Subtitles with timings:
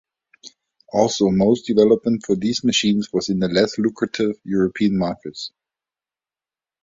[0.91, 5.51] Also, most development for these machines was in the less-lucrative European markets.